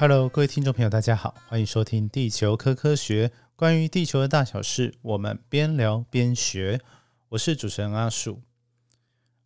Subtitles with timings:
[0.00, 6.80] Hello，各位听众朋友，大家好，欢迎收听《地球科科学》，关于地球的大小事，我们边聊边学。
[7.28, 8.40] 我是主持人阿树。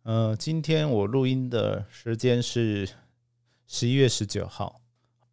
[0.03, 2.87] 呃，今天我录音的时间是
[3.67, 4.79] 十一月十九号，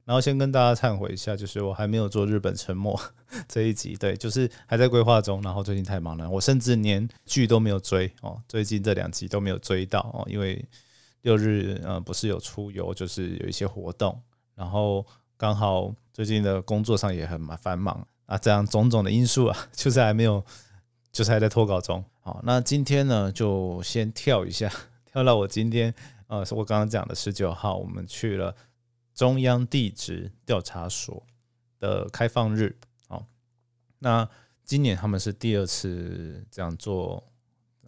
[0.05, 3.01] 然后先跟大家忏悔一下，就是我还没有做日本沉没
[3.47, 10.65] 这一集，对，就是还在规划中，然后最近太忙了，我甚至连剧都没有追哦，最近这两集都没有追到哦，因为
[11.21, 14.21] 六日呃不是有出游，就是有一些活动。
[14.55, 15.05] 然后
[15.37, 20.45] 刚好最近的工作上也很忙繁忙啊，这样种种的因素啊， 就是还没有，
[21.11, 22.05] 就是还在脱稿中。
[22.21, 24.71] 好，那今天呢就先跳一下，
[25.11, 25.93] 跳到我今天
[26.29, 28.55] 呃，我刚刚讲的十九号，我们去了
[29.15, 31.25] 中央地质调查所
[31.81, 32.79] 的开放日。
[33.09, 33.27] 好，
[33.99, 34.29] 那
[34.65, 37.25] 今年他们是第二次这样做，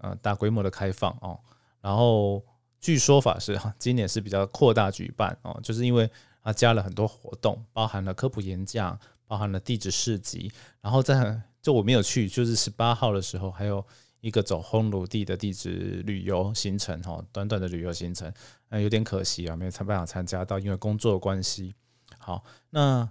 [0.01, 1.39] 呃，大规模的开放哦。
[1.81, 2.43] 然后
[2.81, 6.11] 据说法是哈，今年是比较扩大举办哦，就是因为。
[6.45, 13.83] 他加了很多活动，包含了科普演讲，包含了地质市集，然后在就我没有去，就是十八号的时候，还有
[14.21, 18.31] 一个走烘炉地的地质旅游行程，哈，短短的旅游行程，
[18.69, 21.75] 那，有点可惜啊，没有参办法参加到，因为工作关系。
[22.19, 23.09] 好，那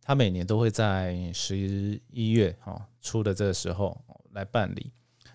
[0.00, 4.00] 他每年都会在十一月哈出的这个时候
[4.30, 4.92] 来办理，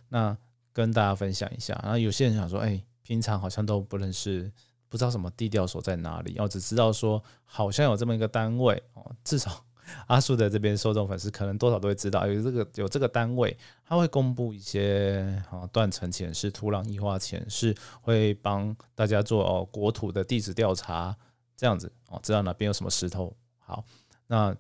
[0.08, 0.38] 那
[0.72, 1.78] 跟大家分享一下。
[1.84, 4.50] 然后有些人想说，哎，平常好像都不认识。
[4.92, 9.64] 不知道什么地调所在哪里，我只知道说好像有这么一个单位哦，至少
[10.08, 21.16] 阿叔的这边受众粉丝可能多少都会知道有这个有这个单位，他会公布一些啊断层前世、土壤异化前世，会帮大家做哦国土的地质调查
[21.56, 23.34] 这样子哦，知道哪边有什么石头。
[23.60, 23.86] 好，
[24.28, 24.54] 那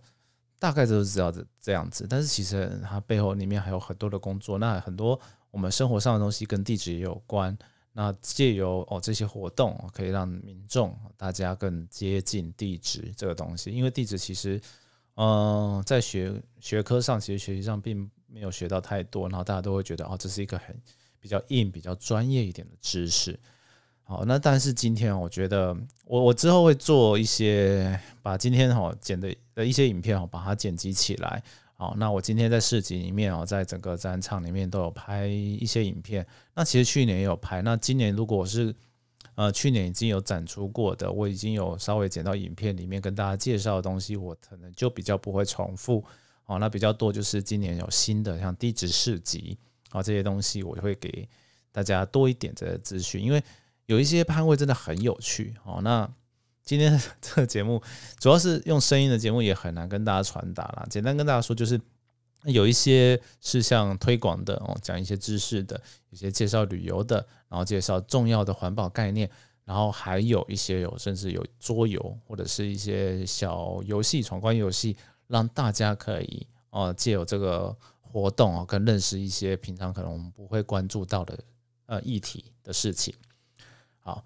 [0.57, 7.57] 大概就是知道这这样子，但是其实它背后里面还有很多的工作，那很多我们生活上的东西跟地质也有关。
[7.93, 14.61] 那借由哦这些活动，可以让民众大家更接近地质这个东西，因为地质其实，
[15.15, 20.73] 嗯，在学学科上，其实学习上并没有学到太多，然后大家都会觉得哦，这是一个很
[21.19, 23.37] 比较硬、比较专业一点的知识。
[24.03, 25.75] 好，那但是今天我觉得，
[26.05, 31.43] 我我之后会做一些把今天哈剪的的一些影片哦，把它剪辑起来。
[31.81, 36.23] 好，那我今天在市集里面哦，在整个展场里面都有拍一些影片。
[36.53, 38.71] 那其实去年也有拍，那今年如果我是
[39.33, 46.05] 呃去年已经有展出过的，我已经有稍微剪到影片里面跟大家介绍的东西，我可能就比较不会重复。
[46.43, 49.57] 好，那比较多就是今年有新的像地质市集
[49.89, 51.27] 啊这些东西，我会给
[51.71, 53.43] 大家多一点的资讯，因为
[53.87, 55.55] 有一些摊位真的很有趣。
[55.63, 56.07] 好，那。
[56.71, 57.83] 今天这个节目
[58.17, 60.87] 主要是用声音的节目，也很难跟大家传达啦。
[60.89, 61.77] 简单跟大家说，就是
[62.45, 65.75] 有一些是像推广的哦，讲一些知识的，
[66.11, 69.29] 有些介绍旅游的，然后介绍重要的环保概念，
[69.65, 74.95] 然后还有一些有甚至有桌游或者是一些小游戏、闯关游戏，
[75.27, 81.37] 让大家可以哦借有这个活动哦，更认识一些平常可能我们不会关注到的
[81.87, 83.13] 呃议题的事情。
[83.99, 84.23] 好。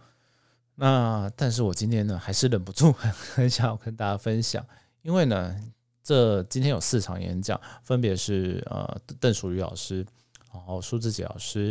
[0.78, 4.66] 那但是我今天呢，还是忍不住很 很想要跟大家分享，
[5.04, 5.56] 因为呢，
[6.04, 10.06] 这今天有四场演讲，分别是呃邓淑瑜老师，
[10.52, 11.68] 然后苏志杰老师，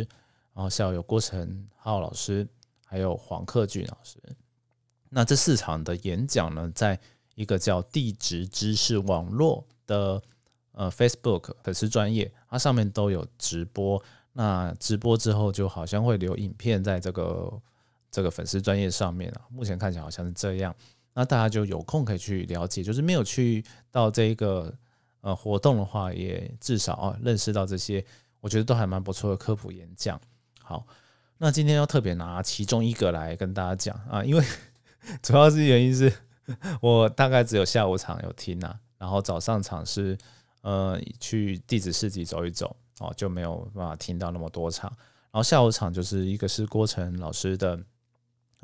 [0.53, 2.47] 然后下午有郭成浩老师，
[2.83, 4.17] 还有黄克俊老师。
[5.09, 6.99] 那这四场的演讲呢，在
[7.35, 10.19] 一个叫地质知识网络的
[10.71, 14.01] 呃 Facebook 粉丝专业，它上面都有直播。
[14.33, 17.61] 那直播之后，就好像会留影片在这个。
[18.15, 20.73] 这个粉丝专业上面啊，目前看起来好像是这样。
[21.13, 23.61] 那大家就有空可以去了解，就是没有去
[23.91, 24.73] 到这一个
[25.19, 28.05] 呃活动的话，也至少啊认识到这些，
[28.39, 30.17] 我觉得都还蛮不错的科普演讲。
[30.61, 30.87] 好，
[31.39, 34.45] 那今天要特别拿其中一个来跟大家讲啊，因为
[35.21, 36.09] 主要是原因是
[36.79, 40.17] 我大概只有下午场有听啊，然后早上场是
[40.61, 44.89] 呃去地质市集走一走哦，就没有办法听到那么多场。
[45.31, 47.77] 然后下午场就是一个是郭晨老师的。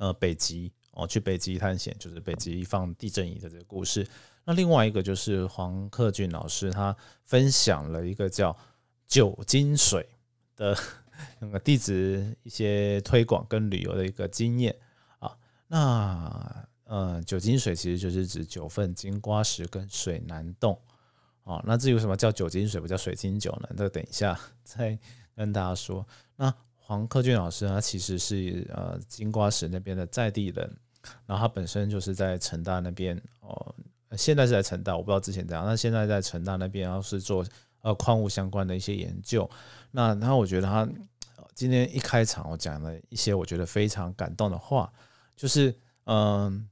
[0.01, 4.03] 呃，北极哦，去北极探险，就是北极放地震仪的这个故事。
[4.44, 8.57] 那另外一个就是黄克俊老师，他分享了一个叫
[9.06, 10.09] 酒精水
[10.56, 10.75] 的
[11.38, 14.75] 那个地质一些推广跟旅游的一个经验
[15.19, 15.38] 啊。
[15.68, 20.81] 那呃，酒精水其实就是指九份金瓜石跟水南洞
[21.44, 21.62] 哦。
[21.63, 23.69] 那至于什么叫酒精水，不叫水晶酒呢？
[23.77, 24.98] 这等一下 再
[25.36, 26.03] 跟大家说。
[26.38, 26.51] 那
[26.91, 30.77] 黄克俊老师，他其实是呃金瓜石那边的在地人，
[31.25, 33.73] 然后他本身就是在成大那边哦，
[34.17, 37.45] 现在是在成大，我不知道之前怎样，那现在在成大那边，然后是做
[37.81, 39.49] 呃矿物相关的一些研究。
[39.91, 40.85] 那然后我觉得他
[41.55, 44.91] 今天一开场，我讲了一些我觉得非常感动的话，
[45.38, 45.73] 就是
[46.07, 46.67] 嗯，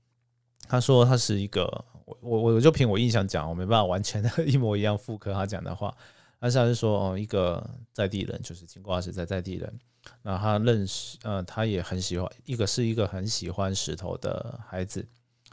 [0.67, 1.63] 他说他是一个
[2.03, 5.95] 我我我就凭我印象讲，我没办法完全的 一模一样复刻他讲的话，
[6.41, 9.73] 但是他是说哦，一个在地人，就是金瓜石在在地人，
[10.21, 15.05] 那他认识呃，他也很喜欢，一个是一个很喜欢石头的孩子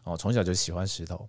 [0.05, 1.29] 哦，从小就喜欢石头，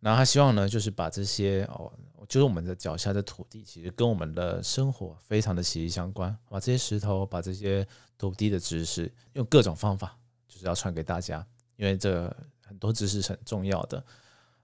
[0.00, 1.92] 然后他希望呢，就是把这些哦，
[2.28, 7.86] 就是我们的脚下的土地，其实跟我们的生活非常的息息相关，把这些石头，把这些
[8.16, 11.46] 土地的知识，用各种方法，就是要传给大家，
[11.76, 12.34] 因为这。
[12.68, 14.04] 很多知识是很重要的，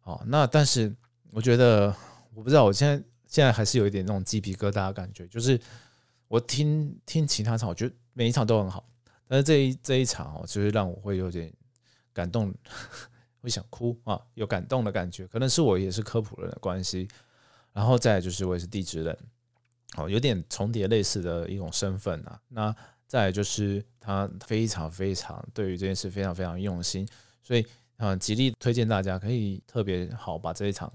[0.02, 0.94] 哦，那但是
[1.30, 1.86] 我觉得
[2.34, 5.58] 我不知道，我现在现在还是有一点那种鸡皮疙瘩的感觉，就是
[6.34, 8.84] 我听听其他场，我觉得每一场都很好，
[9.28, 11.52] 但是这一这一场哦，就是让我会有点
[12.12, 12.52] 感动，
[13.40, 17.06] 会想哭啊，有感动的感觉，可能是我也是科普人的关系，
[17.72, 19.16] 然后再就是我也是地质人，
[19.96, 22.74] 哦，有点重叠类似的一种身份啊，那
[23.06, 27.06] 再就是他非常非常对于这件事非常非常用心，
[27.42, 27.64] 所以。
[27.98, 30.92] 嗯，极力推荐大家可以特别好把这一场，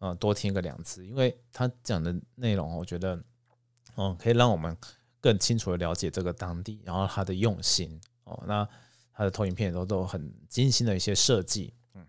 [0.00, 3.18] 嗯，多听个两次，因为他讲的内容，我觉得，
[3.96, 4.76] 嗯，可以让我们
[5.20, 8.68] 更清楚的了解这个当地，然后他的用心哦，那
[9.12, 12.06] 他的投影片也都都很精心的一些设计，嗯，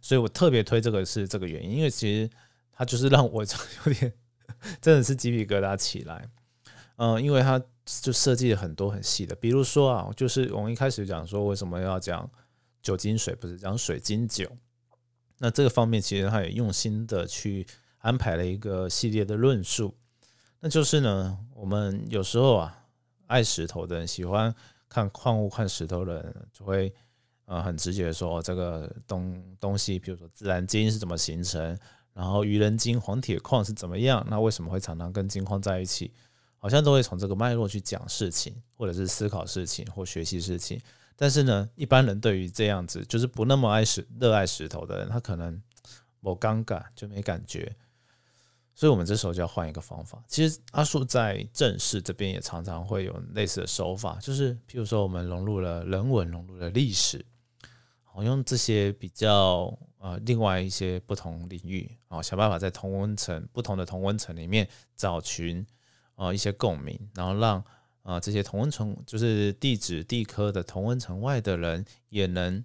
[0.00, 2.30] 所以我特别推这个是这个原因，因为其实
[2.72, 3.44] 他就是让我
[3.86, 4.12] 有点
[4.80, 6.28] 真的是鸡皮疙瘩起来，
[6.96, 12.30] 嗯，因为他就设计了很多很细的，比如说啊，就是我们一开始讲说为什么要讲。
[12.80, 14.48] 酒精水不是讲水晶酒，
[15.38, 17.66] 那这个方面其实他也用心的去
[17.98, 19.97] 安排了一个系列的论述。
[20.60, 22.84] 那就是呢，我们有时候啊，
[23.26, 24.54] 爱石头的人，喜欢
[24.88, 26.92] 看矿物、看石头的人，就会
[27.44, 31.78] 呃很直接的说，这个东东西，比如说自然金是怎么形成，
[32.12, 36.12] 然后鱼人金、黄铁矿是怎么样，那为什么会常常跟金矿在一起？
[36.60, 40.80] 好像都会从这个脉络去讲事情，或者是思考事情，或学习事情。
[41.14, 45.62] 但是呢，一般人对于这样子就是不那么爱石、热爱石头的人，他可能
[46.20, 47.72] 我尴尬就没感觉。
[48.78, 50.22] 所以，我们这时候就要换一个方法。
[50.28, 57.26] 其实，阿树在正式这边也常常会有类似的手法，就是譬如说，我们融入了人文、融入了历史，
[58.04, 65.66] 好用这些比较呃另外一些不同领域啊，想办法在同温层、不同的同温层里面找寻
[66.14, 67.64] 啊一些共鸣，然后让。
[68.04, 72.64] 啊，这些同温层就是地质地科的同温层外的人也能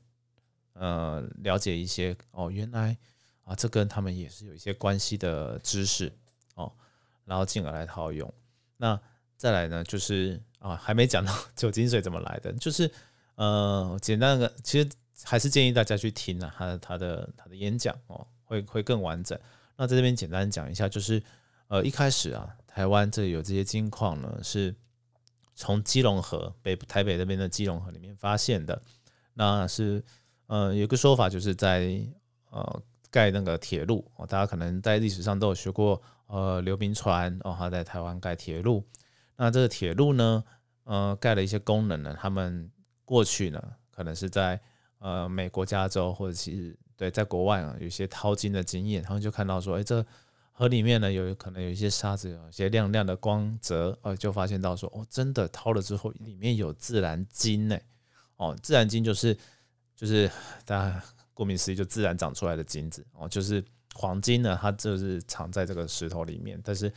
[0.72, 2.98] 呃了解一些哦，原来
[3.44, 6.12] 啊这跟他们也是有一些关系的知识
[6.56, 6.72] 哦，
[7.26, 8.32] 然后进而来套用。
[8.78, 9.00] 那
[9.38, 12.90] 再来呢，就是啊还没讲到 酒精水怎么来的，就是
[13.36, 14.90] 呃简单的，其实
[15.24, 19.40] 还是建议大家去听啊他的他的他的演讲哦，会会更完整。
[19.76, 21.22] 那在这边简单讲一下，就是
[21.68, 24.76] 呃一开始啊，台湾这里有这些金矿呢是。
[25.56, 28.82] 从基隆河北台北那边的基隆河里面发现的，
[29.36, 30.04] 那是
[30.48, 32.04] 呃有个说法，就是在
[32.50, 32.82] 呃
[33.14, 38.84] 盖那个铁路哦，大家可能在历史上都有学过，呃刘铭传哦他在台湾盖铁路，
[39.36, 40.44] 那这个铁路呢，
[40.86, 42.72] 呃盖了一些功能呢，他们
[43.06, 44.60] 过去呢可能是在
[44.98, 50.04] 呃美国加州或者其实对在国外啊有一些淘金的经验，他们就看到说，哎这。
[50.56, 57.76] 河里面呢，有可能有一些沙子，有一些亮亮的光泽，呃，就发现到说，哦，真的掏了之后，里面有自然金呢，
[58.38, 59.36] 哦，自然金就是
[59.96, 60.30] 就是
[60.64, 61.04] 大家
[61.34, 63.64] 顾名思义，就自然长出来的金子，哦，就是
[63.94, 66.92] 黄金呢，它就是藏在这个石头里面，但是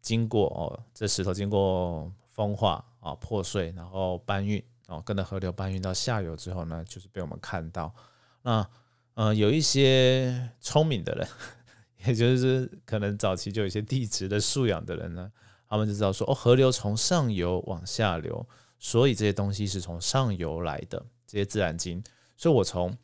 [0.00, 7.94] 经过哦，这石头经过风化啊破碎，然后搬运哦，跟着河流搬运到下游之后呢，就是被我们看到，
[8.42, 8.68] 那
[9.14, 11.28] 呃，有一些聪明的人。
[12.06, 15.32] 也就是可能早期就有一些地质的素养的人呢，
[15.66, 18.46] 他们就知道说哦，河流从上游往下流，
[18.78, 22.04] 所以这些东西是从上游来的这些自然金，
[22.36, 22.96] 所以我从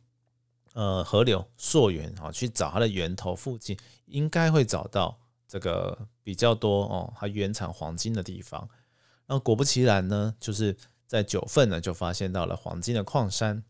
[0.73, 8.69] 呃河流溯源啊去找它的源头附近，应该会找到这个比较多哦，它原产黄金的地方。
[9.25, 10.75] 那果不其然呢，就是
[11.07, 13.63] 在九份呢就发现到了黄金的矿山，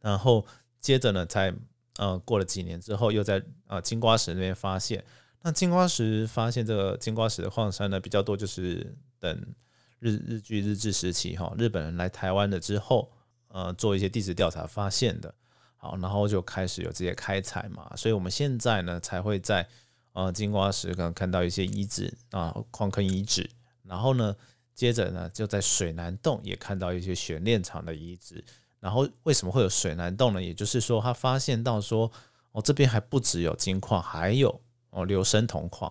[0.00, 0.46] 然后
[0.80, 1.54] 接着呢在。
[1.98, 5.04] 呃，过了几年之后，又在呃金瓜石那边发现。
[5.42, 9.54] 那金瓜石发现这个金瓜石的矿山呢，比较多，就是等
[9.98, 13.12] 日日据日治时期哈，日本人来台湾了之后，
[13.48, 15.34] 呃，做一些地质调查发现的。
[15.82, 19.66] 好，然后就开始有这些开采嘛，所以我们现在呢才会在
[20.12, 23.48] 呃金瓜石可能看到一些遗址啊，矿坑遗址。
[23.84, 24.36] 然后呢，
[24.74, 28.44] 接着呢就在水南洞也看到一些悬炼厂的遗址。
[28.78, 30.42] 然后为什么会有水南洞呢？
[30.42, 32.12] 也就是说，他发现到说，
[32.52, 34.60] 哦，这边还不只有金矿，还有
[34.90, 35.90] 哦硫生铜矿，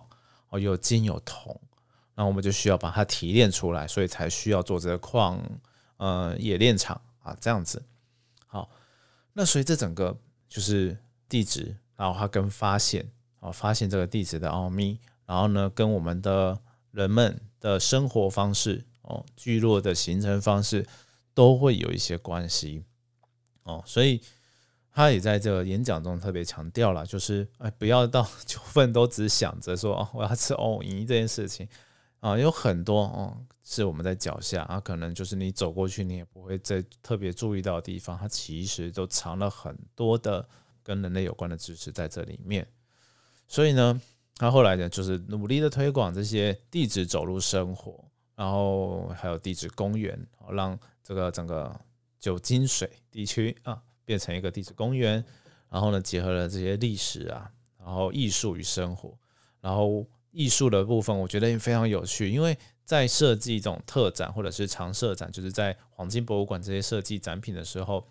[0.50, 1.60] 哦有金有铜，
[2.14, 5.42] 那我们就需要把它提炼出来，所以才需要做这个矿，
[5.96, 7.82] 呃冶炼厂啊这样子。
[9.40, 10.14] 那所以这整个
[10.50, 10.94] 就是
[11.26, 20.86] 地质，然后它跟发现啊，发现这个地质的奥秘，然后呢，跟我们的人们的生活方式哦，聚落的形成方式
[21.32, 22.84] 都会有一些关系。
[23.62, 24.20] 哦，所以
[24.92, 31.66] 他也在这个演讲中特别强调了，就是哎，不要到 九份都只想着说哦，我要吃藕泥这件事情
[32.20, 40.48] 啊，有很多哦，是我们在脚下啊，可能就是你走过去，你也不会再特别注意到的地方，它其实都藏了很多的。
[40.82, 42.66] 跟人类有关的知识在这里面，
[43.46, 44.00] 所以呢，
[44.36, 48.02] 他后来呢，就是努力的推广这些地质走入生活，
[48.34, 50.18] 然后还有地质公园，
[50.50, 51.78] 让这个整个
[52.18, 55.22] 九金水地区啊变成一个地质公园。
[55.68, 57.48] 然后呢，结合了这些历史啊，
[57.78, 59.16] 然后艺术与生活。
[59.60, 68.06] 然后艺术的部分，我觉得也非常有趣，因为在设计一种特展或者是常设展，就是在黄金博物馆这些设计展品的时候。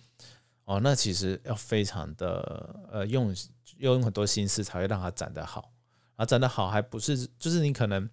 [0.66, 3.36] 哦，那其实要非常的呃用
[3.80, 5.72] 要用很多心思才会让它展得好，
[6.16, 8.08] 啊展得好还不是就是你可能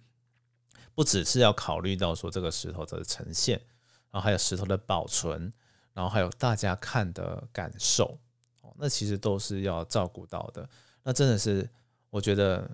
[0.95, 3.61] 不只是要考虑到说这个石头的呈现，
[4.09, 5.53] 然后还有石头的保存，
[5.93, 8.17] 然后还有大家看的感受，
[8.63, 10.67] 哦，那其实都是要照顾到的。
[11.03, 11.69] 那真的是
[12.09, 12.67] 我觉得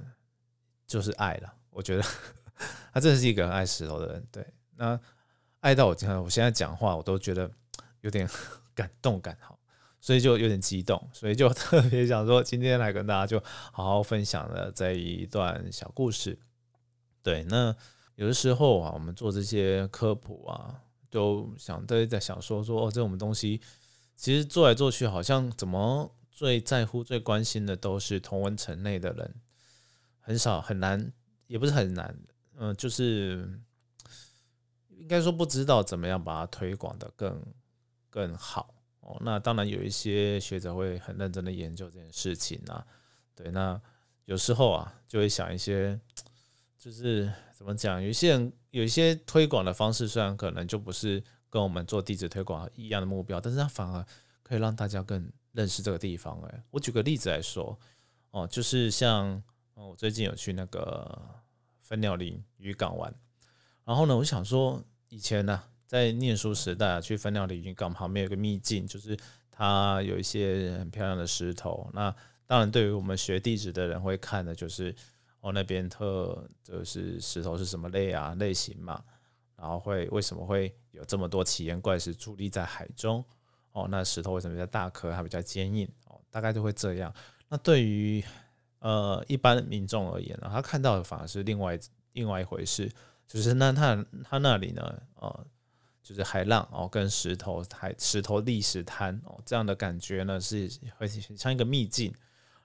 [0.93, 2.03] 就是爱了，我觉得
[2.93, 4.45] 他真的是一个很爱石头的人，对，
[4.75, 4.99] 那
[5.61, 7.49] 爱到我今天我现在讲话我都觉得
[8.01, 8.29] 有点
[8.75, 9.57] 感动感好。
[9.99, 16.37] 所以就有点激动，所以就 特别想说，今天来跟大家就好好分享了这一段小故事。
[17.23, 17.73] 对，那
[18.15, 20.75] 有的时候啊，我们做这些科普啊，
[21.09, 23.61] 都想都在想说说哦，这种东西
[24.15, 29.35] 其实做来做去，好像怎么最在乎、最关心的都是同文层内的人，
[30.25, 31.11] 很少很难，
[31.47, 32.17] 也不是很难，
[32.55, 33.59] 嗯，就是
[34.87, 37.45] 应该说不知道怎么样把它推广的更
[38.09, 38.73] 更好。
[39.01, 42.87] 哦，那当然有一些学者会很认真的研究这件事情啊，
[43.35, 43.79] 对，那
[44.23, 45.99] 有时候啊就会想一些，
[46.77, 54.05] 就是怎么讲，有些人有一些推广的方式，虽然可能就不是跟我们做地址推广一样的目标，但是它反而
[54.41, 56.39] 可以让大家更认识这个地方。
[56.43, 57.77] 哎，我举个例子来说，
[58.31, 61.19] 哦，就是像哦我最近有去那个
[61.81, 63.13] 分鸟林渔港玩，
[63.83, 65.63] 然后呢，我想说以前呢。
[65.85, 69.15] 在念书时代啊，去分鸟林渔港旁边有个秘境，就是
[69.51, 71.87] 它有一些很漂亮的石头。
[71.93, 72.09] 那
[72.47, 74.95] 当然，对于我们学地质的人会看的，就是
[75.41, 79.03] 哦那边特就是石头是什么类啊类型嘛，
[79.55, 83.23] 然后会为什么会有这么多奇岩怪石伫立在海中？
[83.73, 85.87] 哦，那石头为什么比较大颗，还比较坚硬？
[86.07, 87.13] 哦，大概就会这样。
[87.49, 88.23] 那对于
[88.83, 91.79] 呃一般民众而言呢，他看到的反而是另外
[92.13, 92.87] 另外一回事，
[93.27, 95.45] 就是那他他那里呢，呃。
[96.05, 102.13] 就是海浪哦，跟石头海石头砾石滩哦，这样的感觉呢是会像一个秘境，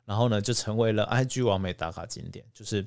[0.05, 2.85] 然后呢就成为了 IG 完美打卡景点，就是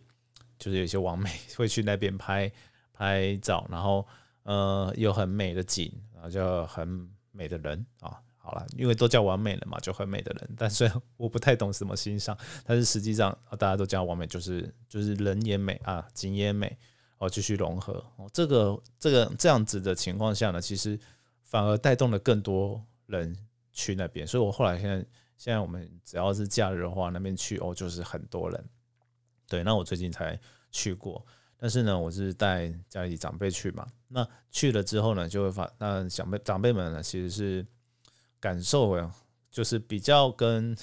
[0.60, 2.52] 就是有些网美会去那边拍
[2.92, 4.06] 拍照，然后
[4.44, 16.78] 呃有很美的景，然后就很美的人啊，好了，因为都叫完美了嘛，就很美的人，但虽然我不太懂什么欣赏，但是实际上大家都叫完美，就是就是人也美啊，景也美。
[17.20, 21.00] 哦，继续融合哦，这个这个这样子的情况下呢，其实
[21.44, 23.38] 反而带动了更多人
[23.72, 24.26] 去那边。
[24.26, 24.96] 所以我后来现在
[25.38, 28.70] 现在我们只要是假日的话，那边去哦就是很多人。
[29.48, 30.40] 对，那我最近才
[30.72, 31.24] 去过，
[31.58, 33.86] 但是呢，我是带家里长辈去嘛。
[34.08, 37.64] 那去了之后呢，就会发那长辈长辈们呢，其实是
[38.42, 39.10] 感受
[39.50, 40.76] 就是比较跟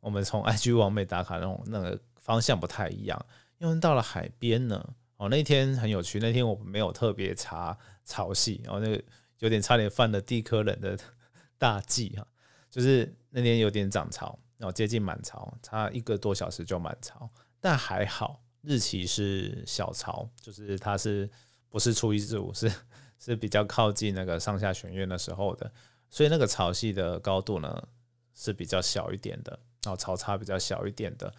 [0.00, 3.26] 我们从 IG 往美打卡那种那个方向不太一样，
[3.58, 4.94] 因为到了海边呢。
[5.16, 6.18] 哦，那天很有趣。
[6.18, 9.00] 那天我没有特别查潮汐，然后那个
[9.38, 10.98] 有点差点犯了地科人的
[11.56, 12.26] 大忌哈，
[12.68, 17.30] 就是那天有点涨潮，然后接近满潮，差一个多小时就满潮，
[17.60, 21.30] 但还好日期是小潮，就是它是
[21.68, 22.70] 不是初一至五，是
[23.16, 25.72] 是比较靠近那个上下弦月的时候的，
[26.14, 27.88] 所以那个潮汐的高度呢
[28.34, 31.34] 是比较小一点的，然后潮差比较小一点的，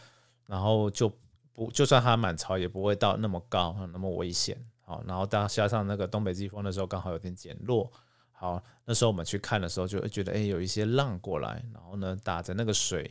[0.45, 1.09] 然后就。
[1.57, 4.61] 不，就算它满潮，也不会到那么高，那么危险。
[4.81, 7.89] 好，然后加加上那个东北季风的时候，刚好有点减弱。
[8.33, 13.09] 好，那时候我们去看的时候，就会觉得，哎，有一些浪过来，然后呢，打着那个水，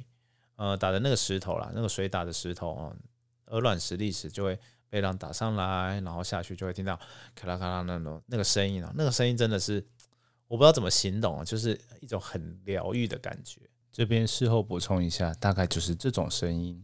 [0.56, 2.92] 呃，打着那个石头啦，那个水打着石头啊，
[3.46, 7.00] 鹅卵石砾石就会被浪打上来，然后下去就会听到
[7.34, 9.82] 咔啦咔啦那种那个声音啊，那个声音真的是
[10.54, 13.60] 我不知道怎么形容，就是一种很疗愈的感觉。
[13.90, 16.80] 这边事后补充一下，大概就是这种声音。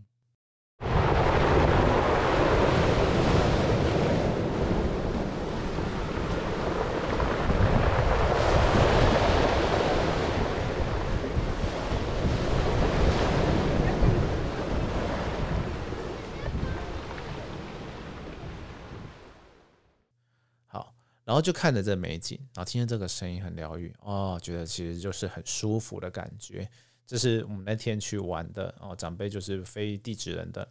[21.30, 26.68] 然后就看着这美景，然后听着这个声音很疗愈哦，觉得其实就是很舒服的感觉。
[27.06, 30.68] 这是我们那天去玩的哦，长辈就是非地质人的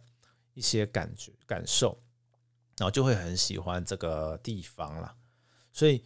[0.52, 1.98] 一些感觉感受，
[2.76, 5.16] 然后就会很喜欢这个地方了。
[5.72, 6.04] 所以，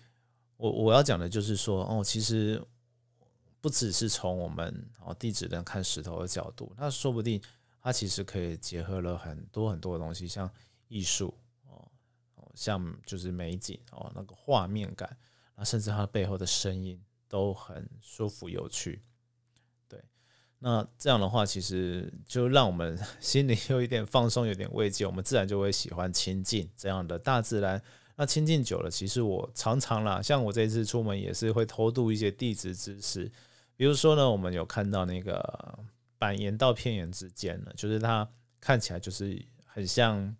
[0.56, 2.64] 我我要讲的就是说，哦，其实
[3.60, 7.42] 不只是从我们哦地质人看石头的角度，那说不定
[7.80, 10.48] 它其实可以结合了很多很多的东西，像
[10.86, 11.36] 艺术，
[12.54, 15.16] 像就是美景哦，那个画面感，
[15.54, 19.02] 啊，甚至它背后的声音都很舒服有趣。
[19.88, 20.02] 对
[20.58, 27.82] 那这样的话，其实就让我们心里有一点放松，有点慰藉，我们自然就会喜欢亲近这样的大自然。
[28.16, 33.30] 那亲近久了，其实我常常啦，像我这次出门也是会偷渡一些地质知识。
[33.76, 35.78] 比如说呢，我们有看到那个
[36.16, 38.28] 板岩到片岩之间呢，就是它
[38.60, 40.36] 看起来就是很像，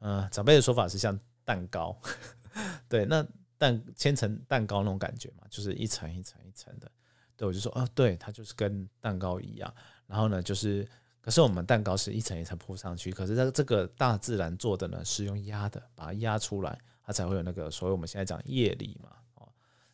[0.00, 1.98] 嗯，长辈的说法是像蛋糕，
[2.88, 3.26] 对，那
[3.56, 6.90] 蛋千层蛋糕那种感觉嘛，就是一层一层一层的。
[7.36, 9.72] 对，我就说，哦，对，它就是跟蛋糕一样。
[10.06, 10.84] 然后呢，就是，
[11.20, 19.48] 可是我们蛋糕是一层一层铺上去，可是这这个大自然做的呢，是用压的，把它压出来，它才会有那个所谓我们现在讲叶里嘛，哦，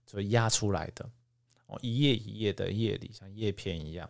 [0.06, 1.08] 就压出来的，
[1.66, 4.08] 哦，一页一页的叶里，像叶片一样。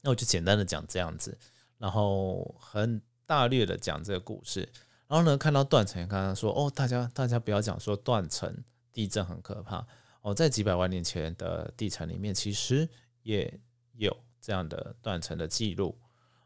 [0.00, 1.36] 那我就简单的讲这样子，
[1.78, 4.68] 然后很大略的讲这个故事。
[5.14, 8.52] 然后呢，看到断层，刚刚说，哦，大家大家不要讲说断层
[8.92, 9.86] 地震很可怕。
[10.22, 12.88] 哦，在几百万年前的地层里面，其实
[13.22, 13.60] 也
[13.92, 15.96] 有这样的断层的记录，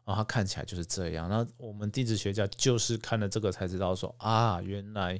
[0.05, 1.27] 然后它看起来就是这样。
[1.27, 5.19] 那我们地质学家就是看了这个才知道说啊，原来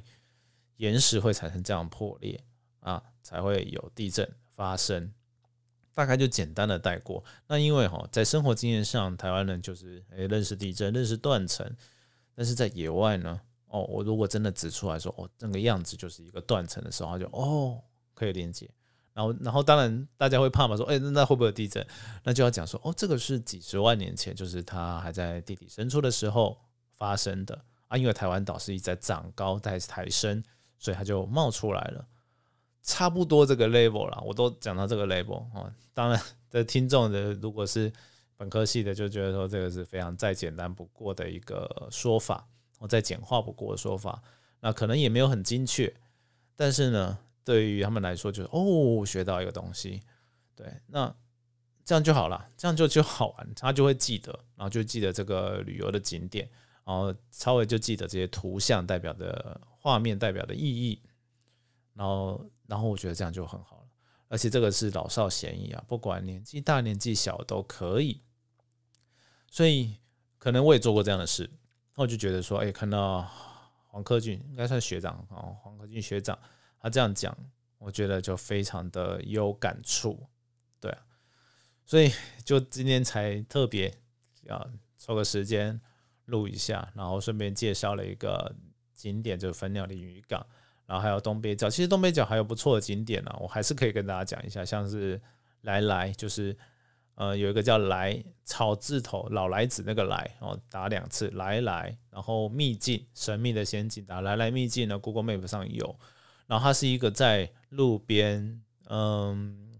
[0.76, 2.40] 岩石会产生这样破裂
[2.78, 5.12] 啊，才会有地震发生。
[5.92, 7.24] 大概就简单的带过。
[7.48, 11.68] 那因为哈，在生活经验上，台湾人就是诶认识地震，认识断层，
[12.34, 17.82] 但是在野外呢，哦，我如果真的指出来说哦，那个样子就是一个断层的时候，就哦。
[18.12, 18.68] 可以连接，
[19.14, 21.82] 然后，然后当然大家会怕嘛，说，哎，那会不会地震？
[22.22, 26.58] 那就要讲说，哦，这个是几十万年前，就是它还在地底深处的时候
[26.98, 27.96] 发生的啊。
[27.96, 30.44] 因为台湾岛是一直在长高在抬升，
[30.78, 32.06] 所以它就冒出来了。
[32.82, 35.72] 差不多这个 level 了，我都讲到这个 level 哦。
[35.94, 37.90] 当然，的听众的如果是
[38.40, 42.48] 本科系的，就觉得说这个是非常再简单不过的一个说法，
[42.78, 44.22] 我再简化不过的说法，
[44.60, 45.94] 那可能也没有很精确，
[46.56, 47.18] 但是呢。
[47.42, 50.00] 对于他们来说，就是哦，学到一个东西，
[50.54, 51.12] 对，那
[51.84, 56.48] 这样就好了，这样就就好玩，他就会记得，然后就记得这个旅游的景点，
[56.84, 61.02] 然后稍微就记得这些图像代表的画面代表的意义，
[61.94, 63.88] 然后，然后我觉得这样就很好了，
[64.28, 68.20] 而且这个是老少咸宜啊，不管年纪大年纪小都可以，
[69.50, 69.96] 所以
[70.38, 71.50] 可能我也做过这样的事，
[71.96, 73.28] 那我就觉得说，哎，看到
[73.88, 76.38] 黄克俊应该算学长哦，黄克俊学长。
[76.82, 77.36] 他这样讲，
[77.76, 80.26] 我觉得就非常的有感触，
[80.80, 81.02] 对啊，
[81.84, 82.10] 所以
[82.42, 83.92] 就今天才特别
[84.44, 85.78] 要抽个时间
[86.24, 88.54] 录一下，然后顺便介绍了一个
[88.94, 90.46] 景点，就是粉鸟的渔港，
[90.86, 91.68] 然后还有东北角。
[91.68, 95.20] 其实东北角还有不错的景点呢，我还是可以跟大家讲一下，像是
[95.62, 96.56] 来来，就是
[97.14, 105.94] 呃有一个叫来草字头老来子那个来哦，打两次来来，然后秘境神秘的仙境打来来秘境呢，Google Map 上有。
[106.46, 109.70] 然后它是一个在路边，嗯，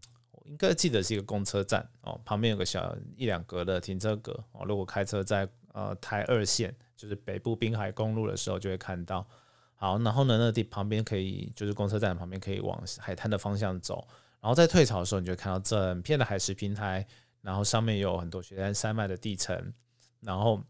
[0.45, 4.65] 应该记得是一个公车站哦，旁边有个小一两格的停车格哦。
[4.65, 9.27] 如果开车在呃台二线，就是北部滨海公路的时候，就会看到。
[9.75, 14.07] 好，然后呢，那地旁边可以就是公车站旁边可以往海滩的方向走。
[14.41, 17.07] 然后在退潮的时候，你就看到整片的海蚀平台，
[17.43, 19.73] 然后上面有很多雪山山脉的地层。
[20.21, 20.63] 然后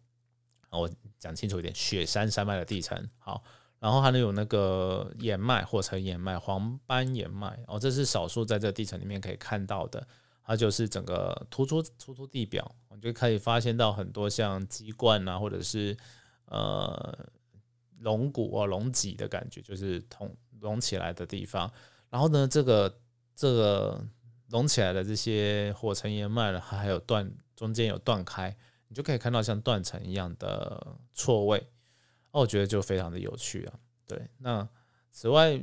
[0.70, 3.09] 我讲清楚一点，雪山山脉的地层。
[3.18, 3.42] 好。
[3.78, 10.06] 然后还能有那个岩脉，火成岩脉、黄斑岩脉哦，这是少数在这地层里面可以看到的。
[10.44, 15.96] 它就是整个突出突出地表，我就可以发现到很多像鸡冠啊，或者是
[16.44, 17.26] 呃
[18.00, 21.72] 龙骨啊、龙脊的感觉，就是同隆起来的地方。
[22.11, 22.94] 然后呢，这个
[23.40, 24.07] 这个
[24.50, 28.55] 隆起来的这些火成岩脉呢，它还有断中间有断开，
[28.87, 31.59] 你就可以看到像断层一样的错位。
[32.33, 33.81] 哦，我觉得就非常的有趣啊。
[34.07, 34.68] 对，那
[35.11, 35.59] 此外，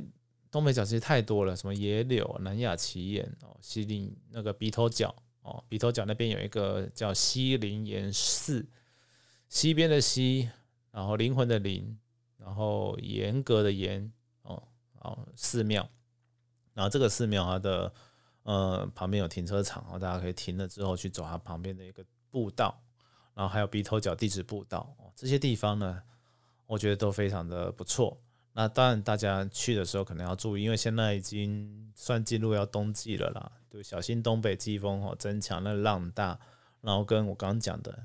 [0.50, 8.66] 东北角其实太多了，什么野柳、南亚奇岩哦，西林那个鼻头角哦，鼻头角那边有一个叫西陵岩寺，
[9.48, 10.50] 西边的西，
[10.90, 11.96] 然后灵魂的灵，
[12.38, 14.12] 然后严格的严
[14.42, 14.60] 哦，
[14.98, 15.88] 哦寺庙，
[16.78, 17.92] 然后这个寺庙它的
[18.44, 22.80] 呃旁边有停车场哦，大家可以停了之后去走它旁边的一个步道，
[23.34, 26.00] 然后还有鼻头角地质步道，这些地方呢。
[26.68, 28.20] 我觉得都非常的不错。
[28.52, 36.38] 那当然大家去的时候可能要注意，因为现在已经算进入要冬季了啦，就小心东北季风哦增强，那浪大，
[36.82, 38.04] 然后跟我刚刚讲的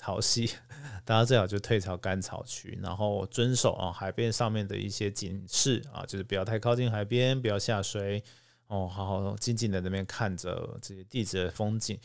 [0.00, 0.50] 潮汐，
[1.04, 8.24] 大家最好就退潮干草区，然后遵守啊海边上面的一些警示啊，就是不要太靠近海边，不要下水
[8.68, 12.00] 哦，好好静静的那边看着这些地质的风景，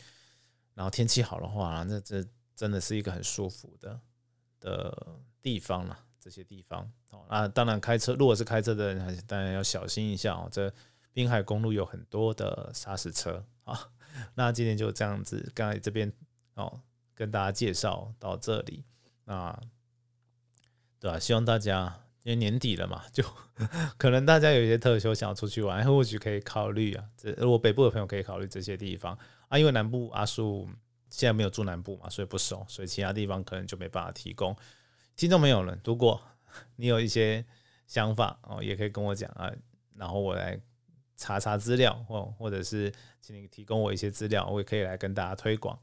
[0.74, 2.22] 然后天气好的话，那这
[2.54, 3.98] 真的是一个很舒服的
[4.60, 5.98] 的地方了。
[6.18, 6.82] 这些地方
[7.12, 10.48] 哦，那当然开车，如果是开车的人，还是当然要小心一下哦。
[10.50, 10.72] 这
[11.12, 13.88] 滨海公路有很多的砂石车啊。
[14.34, 16.12] 那今天就这样子，刚才这边
[16.54, 16.80] 哦，
[17.16, 18.84] 跟大家介绍到这里。
[19.24, 19.58] 那
[21.00, 21.18] 对吧？
[21.18, 23.24] 希望大家因为年底了嘛，就
[23.98, 27.04] 可能大家有一些特休想要出去玩，或许可以考虑啊。
[27.16, 30.68] 这如果北部的朋友可以考虑这些地方啊，因为南部阿叔
[31.10, 34.56] 现在没有住南部嘛，所以不熟，所以其他地方可能就没办法提供。
[35.16, 36.20] 听众没有了，如果
[36.76, 37.44] 你有一些
[37.86, 39.52] 想法哦，也可以跟我讲啊，
[39.94, 40.60] 然后我来
[41.16, 45.78] 查查资料，或或者是请你提供我一些资料，我也可以来跟大家推广。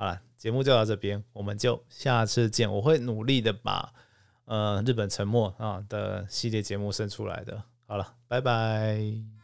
[0.00, 2.72] 好了，节目就到这边，我们就下次见。
[2.72, 3.92] 我会努力的把
[4.46, 7.62] 呃日本沉默啊的系列节目生出来的。
[7.86, 9.39] 好了，拜拜。